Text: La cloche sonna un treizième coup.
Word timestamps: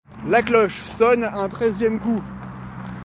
La 0.27 0.41
cloche 0.41 0.81
sonna 0.97 1.31
un 1.37 1.47
treizième 1.47 1.99
coup. 1.99 2.23